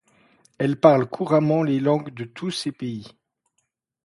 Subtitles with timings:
[0.57, 3.05] Elle parle couramment les langues de tous ces pays.